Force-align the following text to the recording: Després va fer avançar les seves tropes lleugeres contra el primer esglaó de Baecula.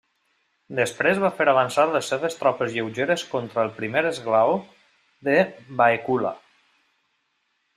Després 0.77 1.19
va 1.23 1.29
fer 1.41 1.45
avançar 1.51 1.83
les 1.97 2.09
seves 2.13 2.37
tropes 2.39 2.73
lleugeres 2.77 3.25
contra 3.35 3.67
el 3.67 3.71
primer 3.77 4.03
esglaó 4.13 4.57
de 5.29 5.37
Baecula. 5.83 6.33